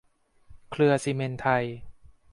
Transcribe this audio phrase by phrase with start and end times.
[0.71, 1.63] เครือซิเมนต์ไทย